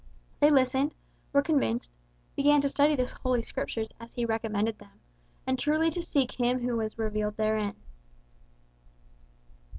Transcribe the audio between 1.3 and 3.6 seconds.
were convinced, began to study the Holy